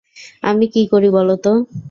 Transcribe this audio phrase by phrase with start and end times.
[0.43, 1.51] আমি কী করি বলো তো।